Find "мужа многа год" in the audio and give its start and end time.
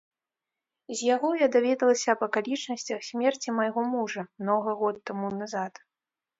3.93-4.95